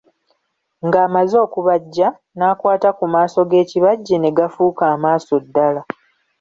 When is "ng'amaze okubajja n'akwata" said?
0.87-2.89